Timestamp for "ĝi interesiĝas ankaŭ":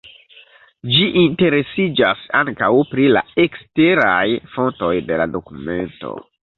0.95-2.71